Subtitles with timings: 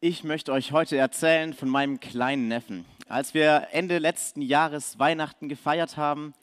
[0.00, 2.84] Ich möchte euch heute erzählen von meinem kleinen Neffen.
[3.08, 6.34] Als wir Ende letzten Jahres Weihnachten gefeiert haben,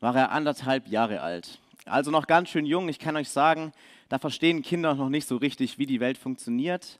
[0.00, 1.60] war er anderthalb Jahre alt.
[1.84, 2.88] Also noch ganz schön jung.
[2.88, 3.70] Ich kann euch sagen,
[4.08, 6.98] da verstehen Kinder noch nicht so richtig, wie die Welt funktioniert.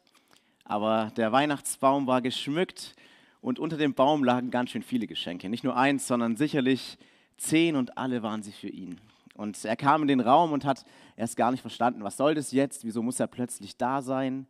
[0.62, 2.94] Aber der Weihnachtsbaum war geschmückt
[3.40, 5.48] und unter dem Baum lagen ganz schön viele Geschenke.
[5.48, 6.96] Nicht nur eins, sondern sicherlich
[7.38, 9.00] zehn und alle waren sie für ihn.
[9.34, 10.84] Und er kam in den Raum und hat
[11.16, 14.46] erst gar nicht verstanden, was soll das jetzt, wieso muss er plötzlich da sein.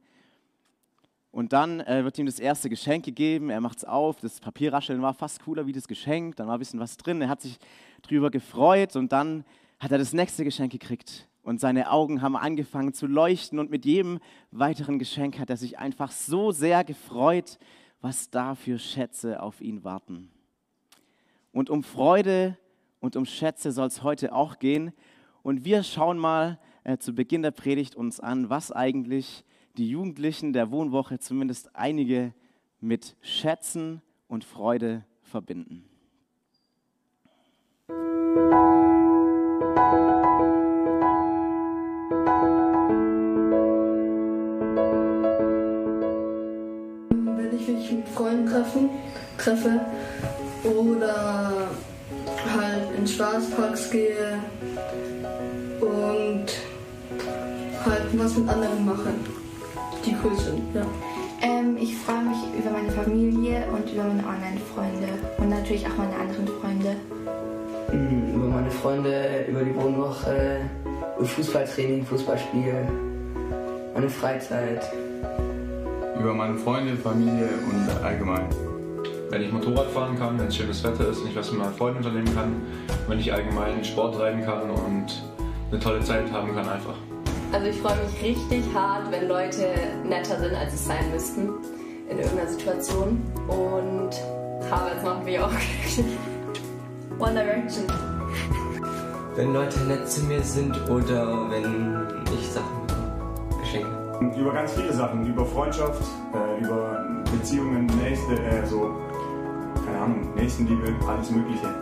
[1.32, 5.00] Und dann äh, wird ihm das erste Geschenk gegeben, er macht es auf, das Papierrascheln
[5.00, 7.58] war fast cooler wie das Geschenk, dann war ein bisschen was drin, er hat sich
[8.02, 9.44] drüber gefreut und dann
[9.80, 11.26] hat er das nächste Geschenk gekriegt.
[11.42, 14.20] Und seine Augen haben angefangen zu leuchten und mit jedem
[14.50, 17.58] weiteren Geschenk hat er sich einfach so sehr gefreut,
[18.02, 20.30] was da für Schätze auf ihn warten.
[21.50, 22.58] Und um Freude
[23.00, 24.92] und um Schätze soll es heute auch gehen.
[25.42, 29.44] Und wir schauen mal äh, zu Beginn der Predigt uns an, was eigentlich
[29.76, 32.34] die Jugendlichen der Wohnwoche zumindest einige
[32.80, 35.84] mit Schätzen und Freude verbinden.
[47.08, 48.90] Wenn ich mich mit Freunden treffen,
[49.38, 49.80] treffe
[50.64, 51.68] oder
[52.54, 54.38] halt in Spaßparks gehe
[55.80, 56.46] und
[57.84, 59.41] halt was mit anderen machen
[60.04, 60.74] die cool sind.
[60.74, 60.86] Ja.
[61.42, 65.08] Ähm, ich freue mich über meine Familie und über meine Online-Freunde
[65.38, 66.96] und natürlich auch meine anderen Freunde.
[67.92, 70.60] Mhm, über meine Freunde, über die Wohnwoche,
[71.16, 72.74] über Fußballtraining, Fußballspiel,
[73.94, 74.82] meine Freizeit.
[76.18, 78.46] Über meine Freunde, Familie und allgemein.
[79.30, 81.74] Wenn ich Motorrad fahren kann, wenn es schönes Wetter ist und ich was mit meinen
[81.74, 82.62] Freunden unternehmen kann,
[83.08, 85.22] wenn ich allgemein Sport treiben kann und
[85.70, 86.96] eine tolle Zeit haben kann einfach.
[87.52, 91.50] Also ich freue mich richtig hart, wenn Leute netter sind, als sie sein müssten
[92.08, 93.20] in irgendeiner Situation.
[93.46, 94.10] Und
[94.70, 96.16] Harvard machen wir auch glücklich.
[97.18, 97.84] One Direction.
[99.36, 102.82] Wenn Leute nett zu mir sind oder wenn ich Sachen
[103.60, 104.40] Geschenke.
[104.40, 106.02] Über ganz viele Sachen, über Freundschaft,
[106.34, 108.94] äh, über Beziehungen, Nächste, äh, so,
[109.84, 111.81] keine Ahnung, Nächstenliebe, alles Mögliche.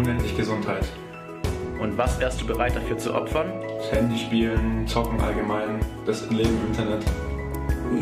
[0.00, 0.86] Unendlich Gesundheit.
[1.78, 3.52] Und was wärst du bereit dafür zu opfern?
[3.78, 7.04] Das Handy spielen, zocken allgemein, das Leben im Internet.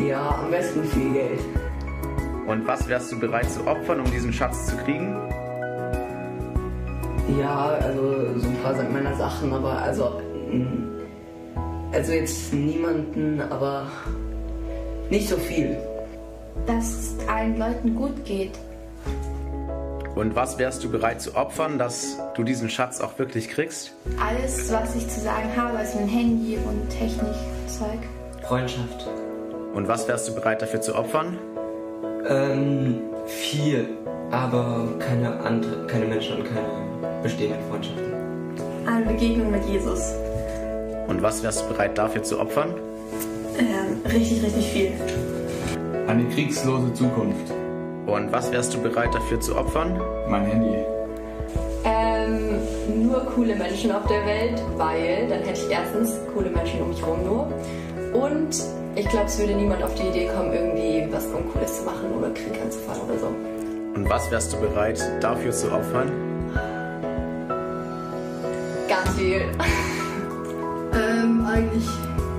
[0.07, 1.39] Ja, am besten viel Geld.
[2.47, 5.15] Und was wärst du bereit zu opfern, um diesen Schatz zu kriegen?
[7.39, 10.21] Ja, also so ein paar meiner Sachen, aber also.
[10.51, 11.01] Mm,
[11.91, 13.87] also jetzt niemanden, aber
[15.09, 15.77] nicht so viel.
[16.65, 18.57] Dass es allen Leuten gut geht.
[20.15, 23.93] Und was wärst du bereit zu opfern, dass du diesen Schatz auch wirklich kriegst?
[24.19, 27.99] Alles, was ich zu sagen habe, ist mein Handy und Technikzeug.
[28.41, 29.07] Freundschaft.
[29.73, 31.37] Und was wärst du bereit dafür zu opfern?
[32.27, 33.89] Ähm, viel,
[34.31, 38.13] aber keine andere, keine Menschen und keine bestehenden Freundschaften.
[38.87, 40.13] Eine Begegnung mit Jesus.
[41.07, 42.73] Und was wärst du bereit dafür zu opfern?
[43.57, 44.91] Ähm, richtig, richtig viel.
[46.07, 47.53] Eine kriegslose Zukunft.
[48.05, 49.99] Und was wärst du bereit dafür zu opfern?
[50.27, 50.77] Mein Handy.
[51.85, 56.89] Ähm, nur coole Menschen auf der Welt, weil dann hätte ich erstens coole Menschen um
[56.89, 57.47] mich herum nur.
[58.13, 58.63] Und
[58.95, 62.29] ich glaube, es würde niemand auf die Idee kommen, irgendwie was Uncooles zu machen oder
[62.31, 63.27] Krieg anzufangen oder so.
[63.95, 66.11] Und was wärst du bereit dafür zu opfern?
[68.87, 69.41] Ganz viel.
[70.91, 71.87] Ähm, eigentlich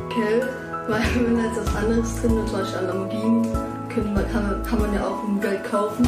[0.08, 0.44] Geld,
[0.88, 3.48] weil wenn da jetzt was anderes drin ist, zum Beispiel Lamborghini,
[3.90, 6.06] kann man, kann, kann man ja auch mit Geld kaufen.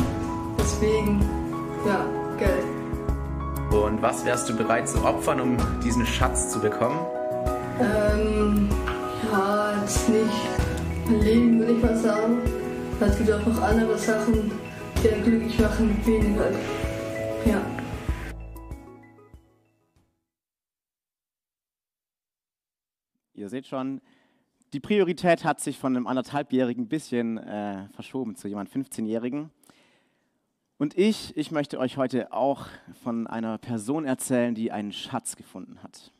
[0.58, 1.20] Deswegen,
[1.86, 2.04] ja,
[2.38, 2.64] Geld.
[3.72, 6.98] Und was wärst du bereit zu opfern, um diesen Schatz zu bekommen?
[7.80, 8.68] Ähm,
[9.30, 10.28] ja, jetzt nicht
[11.06, 12.38] mein Leben, würde ich mal sagen.
[13.00, 14.52] Es gibt auch noch andere Sachen,
[15.02, 16.50] die einen glücklich machen, mit weniger.
[17.44, 17.60] Ja.
[23.34, 24.00] Ihr seht schon,
[24.72, 29.50] die Priorität hat sich von einem anderthalbjährigen bisschen äh, verschoben zu jemand 15-jährigen.
[30.78, 32.66] Und ich, ich möchte euch heute auch
[33.04, 36.10] von einer Person erzählen, die einen Schatz gefunden hat.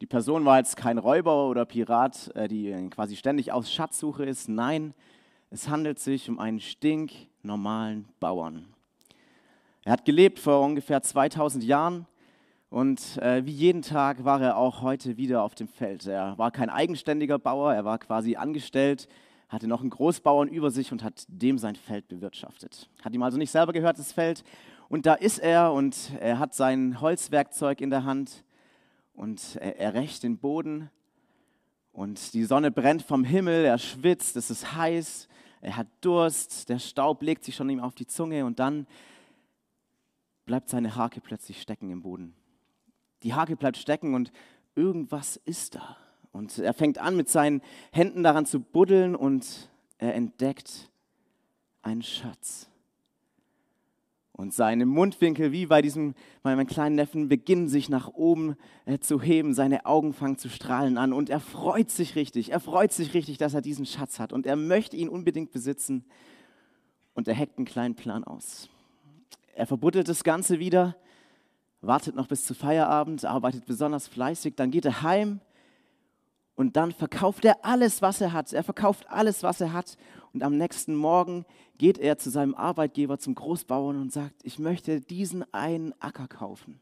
[0.00, 4.48] Die Person war jetzt kein Räuber oder Pirat, äh, die quasi ständig auf Schatzsuche ist.
[4.48, 4.92] Nein,
[5.50, 8.66] es handelt sich um einen stinknormalen Bauern.
[9.84, 12.06] Er hat gelebt vor ungefähr 2000 Jahren
[12.72, 16.06] und äh, wie jeden Tag war er auch heute wieder auf dem Feld.
[16.06, 19.08] Er war kein eigenständiger Bauer, er war quasi angestellt,
[19.50, 22.88] hatte noch einen Großbauern über sich und hat dem sein Feld bewirtschaftet.
[23.04, 24.42] Hat ihm also nicht selber gehört, das Feld.
[24.88, 28.42] Und da ist er und er hat sein Holzwerkzeug in der Hand
[29.12, 30.88] und er, er rächt den Boden
[31.92, 35.28] und die Sonne brennt vom Himmel, er schwitzt, es ist heiß,
[35.60, 38.86] er hat Durst, der Staub legt sich schon ihm auf die Zunge und dann
[40.46, 42.34] bleibt seine Hake plötzlich stecken im Boden.
[43.22, 44.32] Die Hake bleibt stecken und
[44.74, 45.96] irgendwas ist da.
[46.32, 47.60] Und er fängt an, mit seinen
[47.92, 50.90] Händen daran zu buddeln und er entdeckt
[51.82, 52.68] einen Schatz.
[54.32, 58.98] Und seine Mundwinkel, wie bei diesem, bei meinem kleinen Neffen, beginnen sich nach oben äh,
[58.98, 59.52] zu heben.
[59.52, 61.12] Seine Augen fangen zu strahlen an.
[61.12, 62.50] Und er freut sich richtig.
[62.50, 64.32] Er freut sich richtig, dass er diesen Schatz hat.
[64.32, 66.06] Und er möchte ihn unbedingt besitzen.
[67.14, 68.70] Und er hackt einen kleinen Plan aus.
[69.54, 70.96] Er verbuddelt das Ganze wieder,
[71.82, 74.54] wartet noch bis zu Feierabend, arbeitet besonders fleißig.
[74.54, 75.40] Dann geht er heim
[76.54, 78.52] und dann verkauft er alles, was er hat.
[78.52, 79.98] Er verkauft alles, was er hat.
[80.32, 81.44] Und am nächsten Morgen
[81.76, 86.80] geht er zu seinem Arbeitgeber, zum Großbauern und sagt, ich möchte diesen einen Acker kaufen.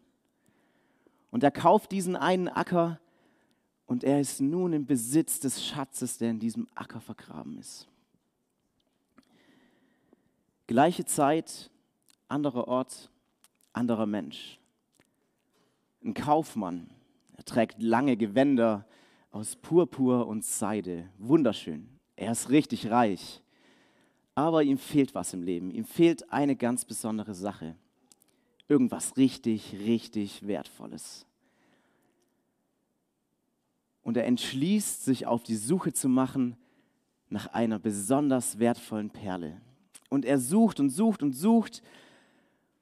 [1.30, 3.00] Und er kauft diesen einen Acker
[3.86, 7.88] und er ist nun im Besitz des Schatzes, der in diesem Acker vergraben ist.
[10.66, 11.70] Gleiche Zeit,
[12.28, 13.10] anderer Ort,
[13.72, 14.59] anderer Mensch.
[16.02, 16.90] Ein Kaufmann,
[17.36, 18.86] er trägt lange Gewänder,
[19.30, 21.08] aus Purpur und Seide.
[21.18, 21.88] Wunderschön.
[22.16, 23.42] Er ist richtig reich.
[24.34, 25.70] Aber ihm fehlt was im Leben.
[25.70, 27.76] Ihm fehlt eine ganz besondere Sache.
[28.68, 31.26] Irgendwas richtig, richtig Wertvolles.
[34.02, 36.56] Und er entschließt sich auf die Suche zu machen
[37.28, 39.60] nach einer besonders wertvollen Perle.
[40.08, 41.82] Und er sucht und sucht und sucht.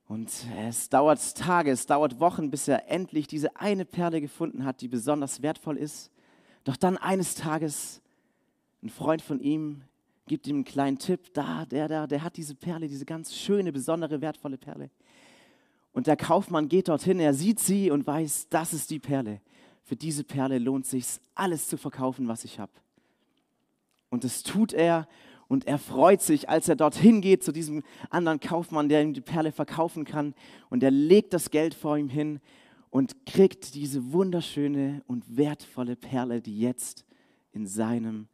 [0.08, 4.80] Und es dauert Tage, es dauert Wochen, bis er endlich diese eine Perle gefunden hat,
[4.80, 6.10] die besonders wertvoll ist.
[6.64, 8.00] Doch dann eines Tages,
[8.82, 9.82] ein Freund von ihm
[10.26, 13.70] gibt ihm einen kleinen Tipp, da, der, der, der hat diese Perle, diese ganz schöne,
[13.70, 14.90] besondere, wertvolle Perle.
[15.92, 19.42] Und der Kaufmann geht dorthin, er sieht sie und weiß, das ist die Perle.
[19.84, 22.72] Für diese Perle lohnt sich alles zu verkaufen, was ich habe.
[24.10, 25.06] Und das tut er
[25.48, 29.22] und er freut sich, als er dorthin geht zu diesem anderen Kaufmann, der ihm die
[29.22, 30.34] Perle verkaufen kann.
[30.68, 32.40] Und er legt das Geld vor ihm hin
[32.90, 37.06] und kriegt diese wunderschöne und wertvolle Perle, die jetzt
[37.52, 38.28] in seinem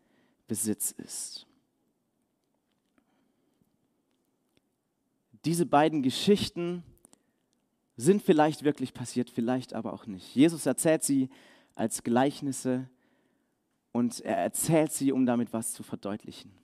[0.49, 1.47] Besitz ist.
[5.45, 6.83] Diese beiden Geschichten
[7.97, 10.35] sind vielleicht wirklich passiert, vielleicht aber auch nicht.
[10.35, 11.29] Jesus erzählt sie
[11.77, 12.89] als Gleichnisse
[13.93, 16.64] und er erzählt sie, um damit was zu verdeutlichen.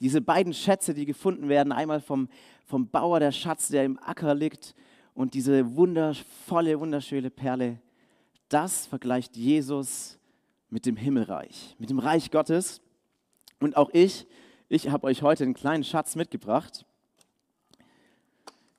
[0.00, 2.28] Diese beiden Schätze, die gefunden werden, einmal vom,
[2.64, 4.74] vom Bauer der Schatz, der im Acker liegt,
[5.14, 7.80] und diese wundervolle, wunderschöne Perle,
[8.50, 10.18] das vergleicht Jesus
[10.68, 12.82] mit dem Himmelreich, mit dem Reich Gottes.
[13.60, 14.26] Und auch ich,
[14.68, 16.84] ich habe euch heute einen kleinen Schatz mitgebracht.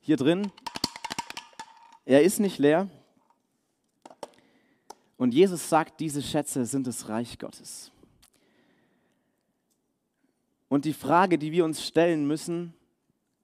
[0.00, 0.52] Hier drin,
[2.04, 2.88] er ist nicht leer.
[5.16, 7.90] Und Jesus sagt, diese Schätze sind das Reich Gottes.
[10.68, 12.74] Und die Frage, die wir uns stellen müssen,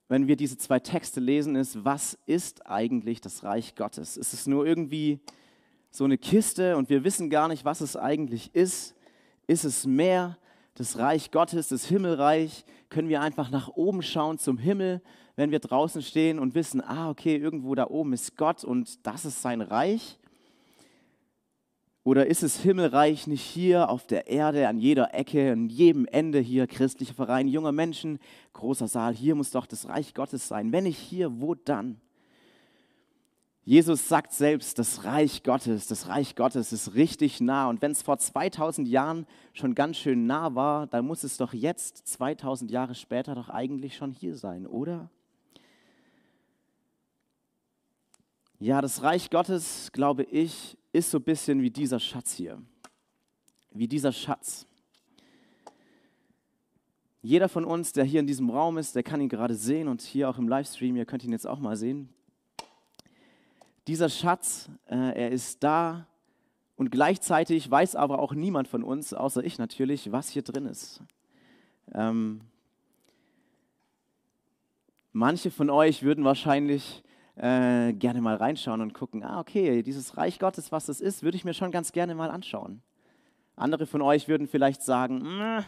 [0.09, 4.17] wenn wir diese zwei Texte lesen, ist, was ist eigentlich das Reich Gottes?
[4.17, 5.21] Ist es nur irgendwie
[5.91, 8.95] so eine Kiste und wir wissen gar nicht, was es eigentlich ist?
[9.47, 10.37] Ist es mehr
[10.75, 12.65] das Reich Gottes, das Himmelreich?
[12.91, 15.01] Können wir einfach nach oben schauen zum Himmel,
[15.37, 19.25] wenn wir draußen stehen und wissen, ah, okay, irgendwo da oben ist Gott und das
[19.25, 20.19] ist sein Reich?
[22.05, 26.39] Oder ist es Himmelreich nicht hier auf der Erde, an jeder Ecke, an jedem Ende
[26.39, 28.19] hier, christlicher Verein, junger Menschen,
[28.53, 30.71] großer Saal, hier muss doch das Reich Gottes sein.
[30.71, 31.99] Wenn nicht hier, wo dann?
[33.65, 37.71] Jesus sagt selbst, das Reich Gottes, das Reich Gottes ist richtig nah.
[37.71, 41.55] Und wenn es vor 2000 Jahren schon ganz schön nah war, dann muss es doch
[41.55, 45.09] jetzt, 2000 Jahre später, doch eigentlich schon hier sein, oder?
[48.59, 52.63] Ja, das Reich Gottes, glaube ich, ist so ein bisschen wie dieser Schatz hier.
[53.73, 54.65] Wie dieser Schatz.
[57.21, 60.03] Jeder von uns, der hier in diesem Raum ist, der kann ihn gerade sehen und
[60.03, 62.11] hier auch im Livestream, ihr könnt ihn jetzt auch mal sehen.
[63.89, 66.07] Dieser Schatz, äh, er ist da
[66.77, 71.03] und gleichzeitig weiß aber auch niemand von uns, außer ich natürlich, was hier drin ist.
[71.93, 72.41] Ähm,
[75.13, 77.03] manche von euch würden wahrscheinlich
[77.37, 81.37] äh, gerne mal reinschauen und gucken, ah, okay, dieses Reich Gottes, was das ist, würde
[81.37, 82.81] ich mir schon ganz gerne mal anschauen.
[83.57, 85.65] Andere von euch würden vielleicht sagen,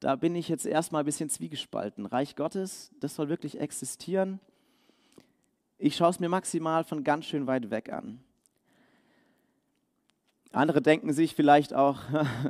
[0.00, 2.06] da bin ich jetzt erstmal ein bisschen zwiegespalten.
[2.06, 4.40] Reich Gottes, das soll wirklich existieren.
[5.78, 8.20] Ich schaue es mir maximal von ganz schön weit weg an.
[10.52, 12.00] Andere denken sich vielleicht auch,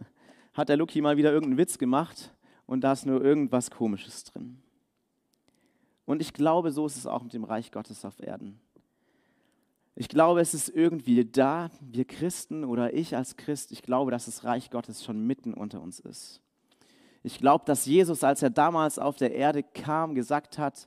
[0.54, 2.32] hat der Lucky mal wieder irgendeinen Witz gemacht
[2.66, 4.62] und da ist nur irgendwas Komisches drin.
[6.06, 8.58] Und ich glaube, so ist es auch mit dem Reich Gottes auf Erden.
[9.96, 14.26] Ich glaube, es ist irgendwie da, wir Christen oder ich als Christ, ich glaube, dass
[14.26, 16.40] das Reich Gottes schon mitten unter uns ist.
[17.22, 20.86] Ich glaube, dass Jesus, als er damals auf der Erde kam, gesagt hat,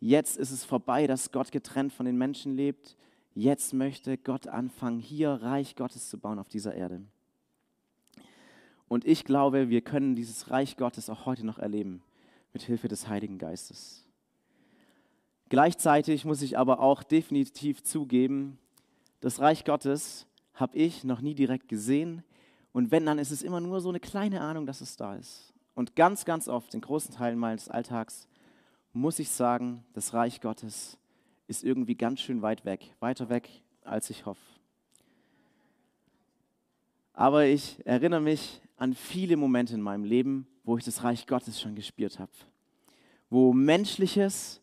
[0.00, 2.96] jetzt ist es vorbei, dass Gott getrennt von den Menschen lebt.
[3.34, 7.02] Jetzt möchte Gott anfangen, hier Reich Gottes zu bauen auf dieser Erde.
[8.86, 12.02] Und ich glaube, wir können dieses Reich Gottes auch heute noch erleben,
[12.52, 14.03] mit Hilfe des Heiligen Geistes.
[15.48, 18.58] Gleichzeitig muss ich aber auch definitiv zugeben,
[19.20, 22.22] das Reich Gottes habe ich noch nie direkt gesehen.
[22.72, 25.54] Und wenn, dann ist es immer nur so eine kleine Ahnung, dass es da ist.
[25.74, 28.28] Und ganz, ganz oft, in großen Teilen meines Alltags,
[28.92, 30.98] muss ich sagen, das Reich Gottes
[31.46, 33.48] ist irgendwie ganz schön weit weg, weiter weg,
[33.82, 34.44] als ich hoffe.
[37.12, 41.60] Aber ich erinnere mich an viele Momente in meinem Leben, wo ich das Reich Gottes
[41.60, 42.32] schon gespürt habe,
[43.30, 44.60] wo menschliches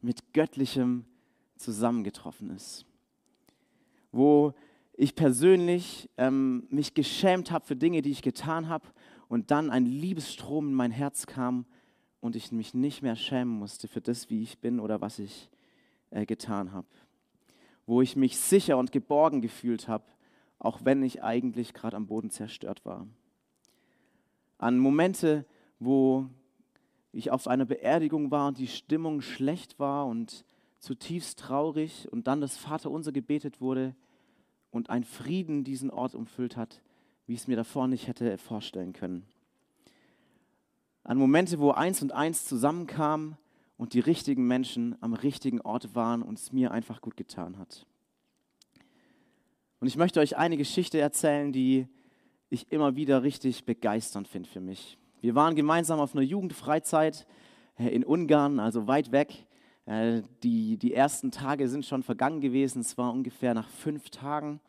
[0.00, 1.04] mit göttlichem
[1.56, 2.84] zusammengetroffen ist,
[4.12, 4.54] wo
[4.94, 8.86] ich persönlich ähm, mich geschämt habe für Dinge, die ich getan habe
[9.28, 11.66] und dann ein Liebesstrom in mein Herz kam
[12.20, 15.50] und ich mich nicht mehr schämen musste für das, wie ich bin oder was ich
[16.10, 16.86] äh, getan habe.
[17.86, 20.04] Wo ich mich sicher und geborgen gefühlt habe,
[20.58, 23.06] auch wenn ich eigentlich gerade am Boden zerstört war.
[24.58, 25.44] An Momente,
[25.78, 26.26] wo
[27.18, 30.44] ich auf einer Beerdigung war und die Stimmung schlecht war und
[30.78, 33.94] zutiefst traurig und dann das Vaterunser gebetet wurde
[34.70, 36.82] und ein Frieden diesen Ort umfüllt hat,
[37.26, 39.24] wie ich es mir davor nicht hätte vorstellen können.
[41.04, 43.36] An Momente, wo eins und eins zusammenkam
[43.76, 47.86] und die richtigen Menschen am richtigen Ort waren und es mir einfach gut getan hat.
[49.80, 51.86] Und ich möchte euch eine Geschichte erzählen, die
[52.48, 54.98] ich immer wieder richtig begeisternd finde für mich.
[55.20, 57.26] Wir waren gemeinsam auf einer Jugendfreizeit
[57.78, 59.46] äh, in Ungarn, also weit weg.
[59.86, 64.60] Äh, die, die ersten Tage sind schon vergangen gewesen, es war ungefähr nach fünf Tagen.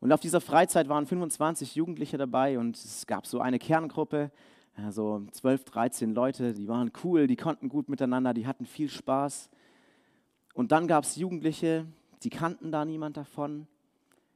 [0.00, 4.30] Und auf dieser Freizeit waren 25 Jugendliche dabei und es gab so eine Kerngruppe,
[4.90, 9.48] so 12, 13 Leute, die waren cool, die konnten gut miteinander, die hatten viel Spaß.
[10.52, 11.86] Und dann gab es Jugendliche,
[12.22, 13.66] die kannten da niemand davon.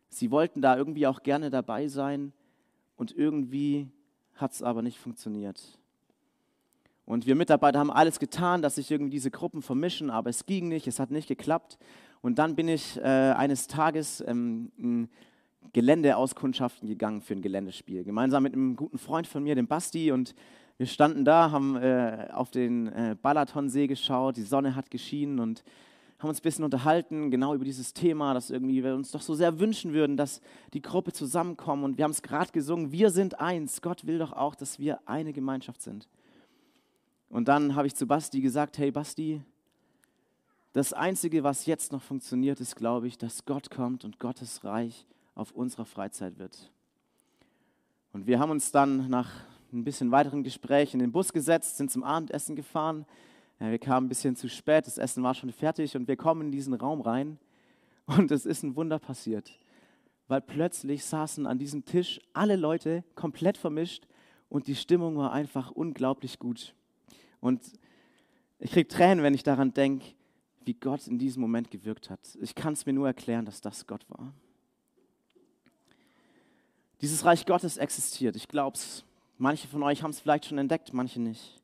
[0.08, 2.32] Sie wollten da irgendwie auch gerne dabei sein
[2.96, 3.90] und irgendwie
[4.38, 5.78] hat es aber nicht funktioniert.
[7.04, 10.68] Und wir Mitarbeiter haben alles getan, dass sich irgendwie diese Gruppen vermischen, aber es ging
[10.68, 11.78] nicht, es hat nicht geklappt.
[12.20, 15.08] Und dann bin ich äh, eines Tages ähm, in
[15.72, 18.04] Geländeauskundschaften gegangen für ein Geländespiel.
[18.04, 20.12] Gemeinsam mit einem guten Freund von mir, dem Basti.
[20.12, 20.34] Und
[20.76, 25.64] wir standen da, haben äh, auf den äh, Balatonsee geschaut, die Sonne hat geschienen und
[26.18, 29.34] haben uns ein bisschen unterhalten, genau über dieses Thema, dass irgendwie wir uns doch so
[29.34, 30.40] sehr wünschen würden, dass
[30.74, 31.84] die Gruppe zusammenkommt.
[31.84, 33.82] Und wir haben es gerade gesungen, wir sind eins.
[33.82, 36.08] Gott will doch auch, dass wir eine Gemeinschaft sind.
[37.28, 39.42] Und dann habe ich zu Basti gesagt, hey Basti,
[40.72, 45.06] das Einzige, was jetzt noch funktioniert, ist, glaube ich, dass Gott kommt und Gottes Reich
[45.34, 46.72] auf unserer Freizeit wird.
[48.12, 49.30] Und wir haben uns dann nach
[49.72, 53.06] ein bisschen weiteren Gespräch in den Bus gesetzt, sind zum Abendessen gefahren
[53.60, 56.42] ja, wir kamen ein bisschen zu spät, das Essen war schon fertig und wir kommen
[56.42, 57.38] in diesen Raum rein
[58.06, 59.58] und es ist ein Wunder passiert.
[60.28, 64.06] Weil plötzlich saßen an diesem Tisch alle Leute komplett vermischt
[64.48, 66.74] und die Stimmung war einfach unglaublich gut.
[67.40, 67.62] Und
[68.58, 70.06] ich kriege Tränen, wenn ich daran denke,
[70.64, 72.20] wie Gott in diesem Moment gewirkt hat.
[72.40, 74.32] Ich kann es mir nur erklären, dass das Gott war.
[77.00, 79.04] Dieses Reich Gottes existiert, ich glaube es.
[79.38, 81.62] Manche von euch haben es vielleicht schon entdeckt, manche nicht.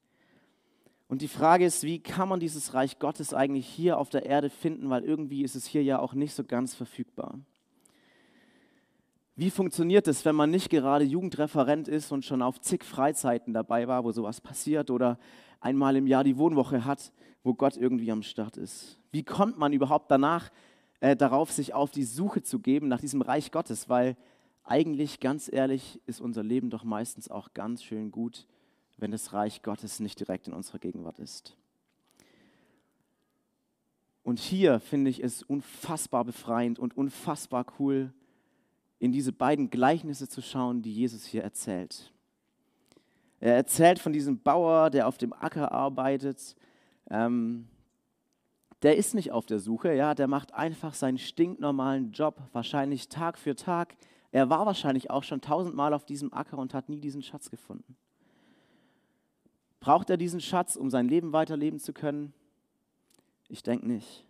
[1.06, 4.50] Und die Frage ist, wie kann man dieses Reich Gottes eigentlich hier auf der Erde
[4.50, 7.38] finden, weil irgendwie ist es hier ja auch nicht so ganz verfügbar.
[9.36, 13.88] Wie funktioniert es, wenn man nicht gerade Jugendreferent ist und schon auf zig Freizeiten dabei
[13.88, 15.18] war, wo sowas passiert oder
[15.60, 19.00] einmal im Jahr die Wohnwoche hat, wo Gott irgendwie am Start ist?
[19.10, 20.50] Wie kommt man überhaupt danach
[21.00, 23.88] äh, darauf, sich auf die Suche zu geben nach diesem Reich Gottes?
[23.88, 24.16] Weil
[24.62, 28.46] eigentlich, ganz ehrlich, ist unser Leben doch meistens auch ganz schön gut,
[28.96, 31.56] wenn das Reich Gottes nicht direkt in unserer Gegenwart ist.
[34.22, 38.12] Und hier finde ich es unfassbar befreiend und unfassbar cool,
[38.98, 42.10] in diese beiden Gleichnisse zu schauen, die Jesus hier erzählt.
[43.40, 46.56] Er erzählt von diesem Bauer, der auf dem Acker arbeitet.
[47.10, 47.68] Ähm,
[48.82, 53.38] der ist nicht auf der Suche, ja, der macht einfach seinen stinknormalen Job, wahrscheinlich Tag
[53.38, 53.96] für Tag.
[54.30, 57.96] Er war wahrscheinlich auch schon tausendmal auf diesem Acker und hat nie diesen Schatz gefunden.
[59.84, 62.32] Braucht er diesen Schatz, um sein Leben weiterleben zu können?
[63.50, 64.24] Ich denke nicht.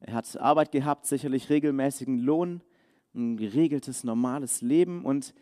[0.00, 2.60] Er hat Arbeit gehabt, sicherlich regelmäßigen Lohn,
[3.14, 5.34] ein geregeltes, normales Leben und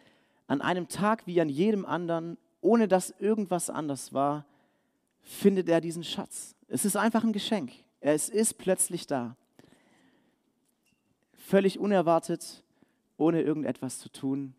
[0.47, 4.45] an einem Tag wie an jedem anderen, ohne dass irgendwas anders war,
[5.23, 6.55] findet er diesen Schatz.
[6.67, 7.73] Es ist einfach ein Geschenk.
[8.01, 9.39] Es ist plötzlich da.
[11.33, 12.63] Völlig unerwartet,
[13.17, 14.53] ohne irgendetwas zu tun,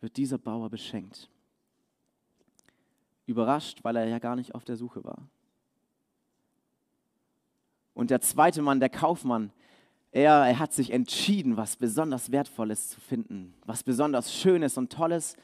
[0.00, 1.30] wird dieser Bauer beschenkt.
[3.26, 5.18] Überrascht, weil er ja gar nicht auf der Suche war.
[7.94, 9.52] Und der zweite Mann, der Kaufmann,
[10.10, 15.36] er, er hat sich entschieden, was besonders Wertvolles zu finden, was besonders Schönes und Tolles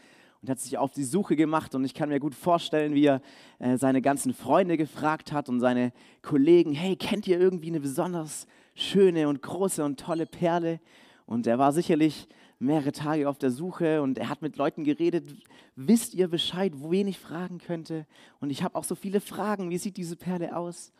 [0.42, 1.75] und hat sich auf die Suche gemacht.
[1.75, 3.20] Und ich kann mir gut vorstellen, wie er
[3.58, 8.46] äh, seine ganzen Freunde gefragt hat und seine Kollegen, hey, kennt ihr irgendwie eine besonders
[8.75, 10.80] schöne und große und tolle Perle?
[11.26, 12.26] Und er war sicherlich
[12.61, 15.35] mehrere Tage auf der Suche und er hat mit Leuten geredet,
[15.76, 18.07] wisst ihr Bescheid, wen ich fragen könnte?
[18.38, 20.93] Und ich habe auch so viele Fragen, wie sieht diese Perle aus?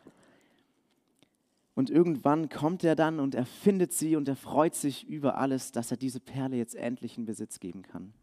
[1.75, 5.71] Und irgendwann kommt er dann und er findet sie und er freut sich über alles,
[5.71, 8.13] dass er diese Perle jetzt endlich in Besitz geben kann.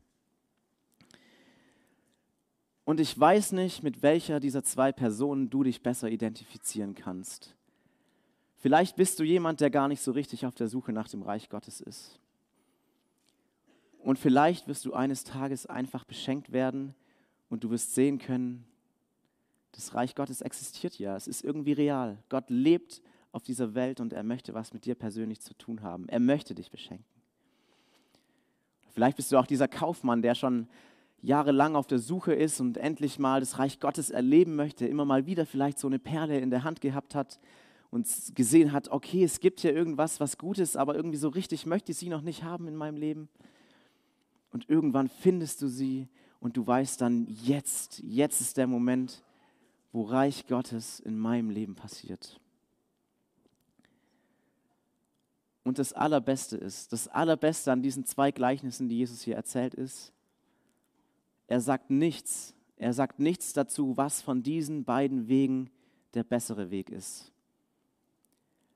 [2.84, 7.54] Und ich weiß nicht, mit welcher dieser zwei Personen du dich besser identifizieren kannst.
[8.56, 11.48] Vielleicht bist du jemand, der gar nicht so richtig auf der Suche nach dem Reich
[11.48, 12.18] Gottes ist.
[14.08, 16.94] Und vielleicht wirst du eines Tages einfach beschenkt werden
[17.50, 18.64] und du wirst sehen können,
[19.72, 22.16] das Reich Gottes existiert ja, es ist irgendwie real.
[22.30, 26.08] Gott lebt auf dieser Welt und er möchte was mit dir persönlich zu tun haben.
[26.08, 27.04] Er möchte dich beschenken.
[28.92, 30.68] Vielleicht bist du auch dieser Kaufmann, der schon
[31.20, 35.26] jahrelang auf der Suche ist und endlich mal das Reich Gottes erleben möchte, immer mal
[35.26, 37.38] wieder vielleicht so eine Perle in der Hand gehabt hat
[37.90, 41.66] und gesehen hat, okay, es gibt hier irgendwas, was gut ist, aber irgendwie so richtig
[41.66, 43.28] möchte ich sie noch nicht haben in meinem Leben.
[44.50, 46.08] Und irgendwann findest du sie
[46.40, 49.22] und du weißt dann, jetzt, jetzt ist der Moment,
[49.92, 52.40] wo Reich Gottes in meinem Leben passiert.
[55.64, 60.12] Und das Allerbeste ist, das Allerbeste an diesen zwei Gleichnissen, die Jesus hier erzählt, ist,
[61.46, 65.70] er sagt nichts, er sagt nichts dazu, was von diesen beiden Wegen
[66.14, 67.32] der bessere Weg ist.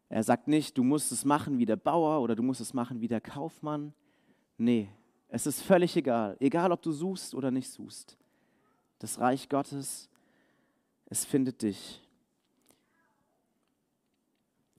[0.09, 3.01] Er sagt nicht, du musst es machen wie der Bauer oder du musst es machen
[3.01, 3.95] wie der Kaufmann.
[4.59, 4.91] Nee,
[5.35, 8.19] es ist völlig egal, egal ob du suchst oder nicht suchst.
[8.99, 10.11] Das Reich Gottes,
[11.07, 12.07] es findet dich.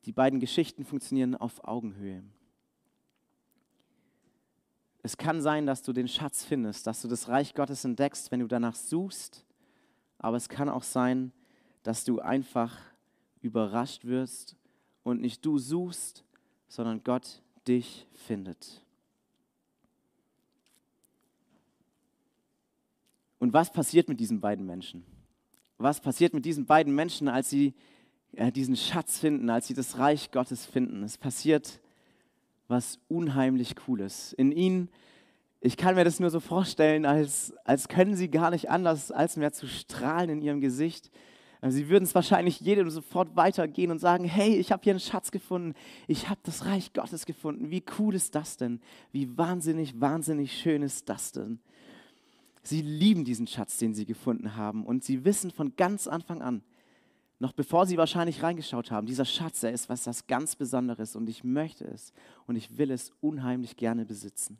[0.06, 2.24] Die beiden Geschichten funktionieren auf Augenhöhe.
[5.02, 8.42] Es kann sein, dass du den Schatz findest, dass du das Reich Gottes entdeckst, wenn
[8.42, 9.44] du danach suchst.
[10.20, 11.32] Aber es kann auch sein,
[11.82, 12.78] dass du einfach
[13.42, 14.56] überrascht wirst
[15.02, 16.24] und nicht du suchst,
[16.68, 18.83] sondern Gott dich findet.
[23.44, 25.04] Und was passiert mit diesen beiden Menschen?
[25.78, 27.74] Was passiert mit diesen beiden Menschen, als sie
[28.38, 31.04] äh, diesen Schatz finden, als sie das Reich Gottes finden.
[31.04, 31.82] Es passiert
[32.70, 34.32] was unheimlich Cooles.
[34.32, 34.88] In ihnen,
[35.60, 39.36] ich kann mir das nur so vorstellen, als, als können sie gar nicht anders, als
[39.36, 41.12] mehr zu strahlen in ihrem Gesicht.
[41.60, 45.02] Also sie würden es wahrscheinlich jedem sofort weitergehen und sagen, hey, ich habe hier einen
[45.02, 45.74] Schatz gefunden,
[46.08, 47.72] ich habe das Reich Gottes gefunden.
[47.72, 48.80] Wie cool ist das denn?
[49.12, 51.60] Wie wahnsinnig, wahnsinnig schön ist das denn?
[52.64, 56.64] Sie lieben diesen Schatz, den sie gefunden haben und sie wissen von ganz Anfang an,
[57.40, 61.28] noch bevor sie wahrscheinlich reingeschaut haben, dieser Schatz, er ist was das ganz Besonderes und
[61.28, 62.14] ich möchte es
[62.48, 64.58] und ich will es unheimlich gerne besitzen.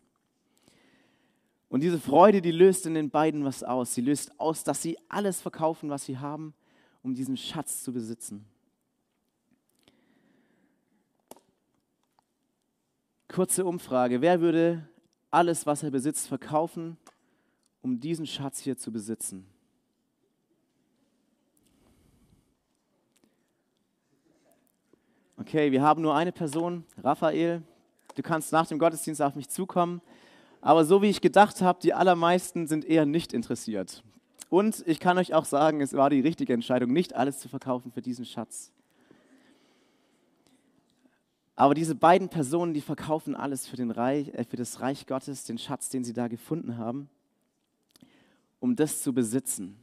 [1.70, 3.96] Und diese Freude, die löst in den beiden was aus.
[3.96, 6.54] Sie löst aus, dass sie alles verkaufen, was sie haben,
[7.02, 8.46] um diesen Schatz zu besitzen.
[13.28, 14.22] Kurze Umfrage.
[14.22, 14.88] Wer würde
[15.32, 16.98] alles, was er besitzt, verkaufen,
[17.84, 19.46] um diesen Schatz hier zu besitzen?
[25.38, 27.62] Okay, wir haben nur eine Person, Raphael.
[28.16, 30.02] Du kannst nach dem Gottesdienst auf mich zukommen.
[30.62, 34.02] Aber so wie ich gedacht habe, die allermeisten sind eher nicht interessiert.
[34.50, 37.92] Und ich kann euch auch sagen, es war die richtige Entscheidung, nicht alles zu verkaufen
[37.92, 38.72] für diesen Schatz.
[41.56, 45.58] Aber diese beiden Personen, die verkaufen alles für, Reich, äh, für das Reich Gottes, den
[45.58, 47.10] Schatz, den sie da gefunden haben,
[48.64, 49.78] um das zu besitzen.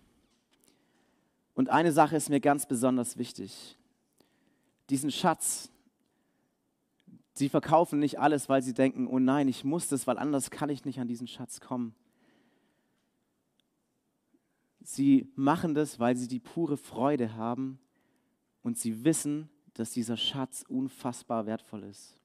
[1.52, 3.76] Und eine Sache ist mir ganz besonders wichtig
[4.88, 5.70] diesen Schatz.
[7.34, 10.70] Sie verkaufen nicht alles, weil sie denken, oh nein, ich muss das, weil anders kann
[10.70, 11.94] ich nicht an diesen Schatz kommen.
[14.80, 17.78] Sie machen das, weil sie die pure Freude haben
[18.62, 22.18] und sie wissen, dass dieser Schatz unfassbar wertvoll ist.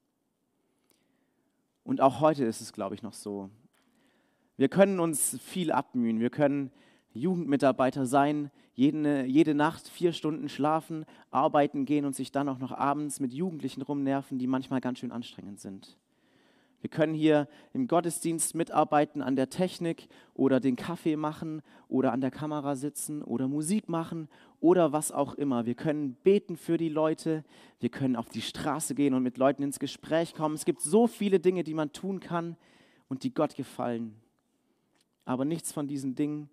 [1.84, 3.50] Und auch heute ist es, glaube ich, noch so.
[4.58, 6.72] Wir können uns viel abmühen, wir können
[7.14, 12.72] Jugendmitarbeiter sein, jede, jede Nacht vier Stunden schlafen, arbeiten gehen und sich dann auch noch
[12.72, 15.98] abends mit Jugendlichen rumnerven, die manchmal ganz schön anstrengend sind.
[16.82, 22.22] Wir können hier im Gottesdienst mitarbeiten an der Technik oder den Kaffee machen oder an
[22.22, 25.66] der Kamera sitzen oder Musik machen oder was auch immer.
[25.66, 27.44] Wir können beten für die Leute,
[27.80, 30.54] wir können auf die Straße gehen und mit Leuten ins Gespräch kommen.
[30.54, 32.56] Es gibt so viele Dinge, die man tun kann
[33.10, 34.16] und die Gott gefallen.
[35.26, 36.50] Aber nichts von diesen Dingen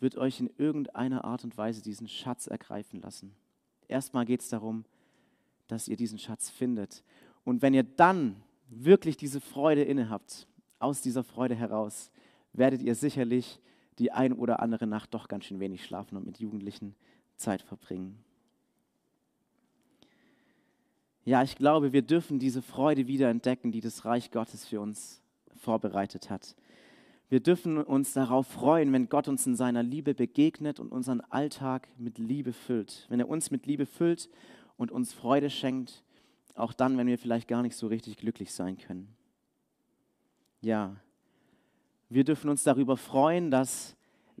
[0.00, 3.34] wird euch in irgendeiner Art und Weise diesen Schatz ergreifen lassen.
[3.88, 4.84] Erstmal geht es darum,
[5.66, 7.02] dass ihr diesen Schatz findet.
[7.44, 8.36] Und wenn ihr dann
[8.68, 10.46] wirklich diese Freude inne habt,
[10.78, 12.10] aus dieser Freude heraus,
[12.52, 13.60] werdet ihr sicherlich
[13.98, 16.94] die ein oder andere Nacht doch ganz schön wenig schlafen und mit Jugendlichen
[17.36, 18.22] Zeit verbringen.
[21.24, 25.22] Ja, ich glaube, wir dürfen diese Freude wieder entdecken, die das Reich Gottes für uns
[25.56, 26.54] vorbereitet hat.
[27.34, 31.88] Wir dürfen uns darauf freuen, wenn Gott uns in seiner Liebe begegnet und unseren Alltag
[31.98, 33.06] mit Liebe füllt.
[33.08, 34.30] Wenn er uns mit Liebe füllt
[34.76, 36.04] und uns Freude schenkt
[36.54, 39.16] auch dann, wenn wir vielleicht gar nicht so richtig glücklich sein können.
[40.60, 40.94] Ja,
[42.08, 43.96] wir dürfen uns darüber freuen, dass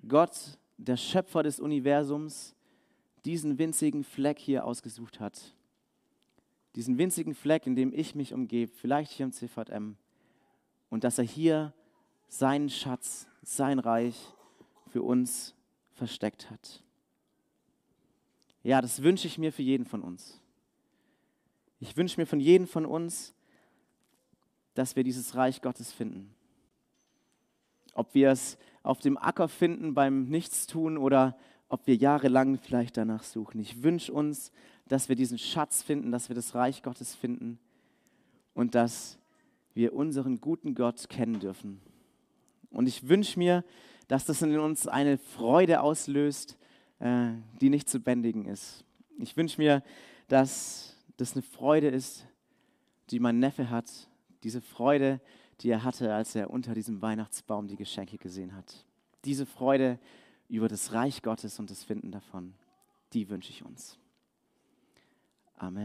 [0.06, 2.54] Gott, der Schöpfer des Universums,
[3.24, 5.56] diesen winzigen Fleck hier ausgesucht hat.
[6.76, 9.96] Diesen winzigen Fleck, in dem ich mich umgebe, vielleicht hier im CVM.
[10.90, 11.74] Und dass er hier
[12.38, 14.16] seinen Schatz, sein Reich
[14.88, 15.54] für uns
[15.92, 16.82] versteckt hat.
[18.64, 20.40] Ja, das wünsche ich mir für jeden von uns.
[21.78, 23.34] Ich wünsche mir von jedem von uns,
[24.74, 26.34] dass wir dieses Reich Gottes finden.
[27.92, 33.22] Ob wir es auf dem Acker finden beim Nichtstun oder ob wir jahrelang vielleicht danach
[33.22, 33.60] suchen.
[33.60, 34.50] Ich wünsche uns,
[34.88, 37.60] dass wir diesen Schatz finden, dass wir das Reich Gottes finden
[38.54, 39.18] und dass
[39.72, 41.80] wir unseren guten Gott kennen dürfen.
[42.74, 43.64] Und ich wünsche mir,
[44.08, 46.58] dass das in uns eine Freude auslöst,
[46.98, 48.84] äh, die nicht zu bändigen ist.
[49.18, 49.82] Ich wünsche mir,
[50.28, 52.26] dass das eine Freude ist,
[53.10, 53.90] die mein Neffe hat,
[54.42, 55.20] diese Freude,
[55.60, 58.84] die er hatte, als er unter diesem Weihnachtsbaum die Geschenke gesehen hat.
[59.24, 59.98] Diese Freude
[60.48, 62.54] über das Reich Gottes und das Finden davon,
[63.12, 63.98] die wünsche ich uns.
[65.56, 65.82] Amen.